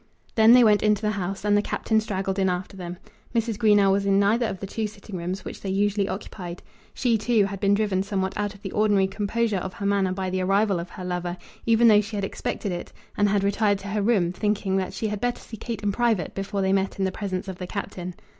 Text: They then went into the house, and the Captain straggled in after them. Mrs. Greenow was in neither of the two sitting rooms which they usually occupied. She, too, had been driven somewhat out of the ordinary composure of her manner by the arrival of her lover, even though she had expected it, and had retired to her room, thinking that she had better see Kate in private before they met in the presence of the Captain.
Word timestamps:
They 0.33 0.47
then 0.47 0.65
went 0.65 0.81
into 0.81 1.03
the 1.03 1.11
house, 1.11 1.45
and 1.45 1.55
the 1.55 1.61
Captain 1.61 2.01
straggled 2.01 2.39
in 2.39 2.49
after 2.49 2.75
them. 2.75 2.97
Mrs. 3.35 3.59
Greenow 3.59 3.91
was 3.91 4.03
in 4.03 4.17
neither 4.19 4.47
of 4.47 4.59
the 4.59 4.65
two 4.65 4.87
sitting 4.87 5.15
rooms 5.15 5.45
which 5.45 5.61
they 5.61 5.69
usually 5.69 6.09
occupied. 6.09 6.63
She, 6.95 7.19
too, 7.19 7.45
had 7.45 7.59
been 7.59 7.75
driven 7.75 8.01
somewhat 8.01 8.35
out 8.35 8.55
of 8.55 8.63
the 8.63 8.71
ordinary 8.71 9.05
composure 9.05 9.57
of 9.59 9.73
her 9.75 9.85
manner 9.85 10.11
by 10.11 10.31
the 10.31 10.41
arrival 10.41 10.79
of 10.79 10.89
her 10.89 11.05
lover, 11.05 11.37
even 11.67 11.87
though 11.87 12.01
she 12.01 12.15
had 12.15 12.25
expected 12.25 12.71
it, 12.71 12.91
and 13.15 13.29
had 13.29 13.43
retired 13.43 13.77
to 13.77 13.89
her 13.89 14.01
room, 14.01 14.33
thinking 14.33 14.75
that 14.77 14.91
she 14.95 15.07
had 15.09 15.21
better 15.21 15.39
see 15.39 15.55
Kate 15.57 15.83
in 15.83 15.91
private 15.91 16.33
before 16.33 16.63
they 16.63 16.73
met 16.73 16.97
in 16.97 17.05
the 17.05 17.11
presence 17.11 17.47
of 17.47 17.59
the 17.59 17.67
Captain. 17.67 18.15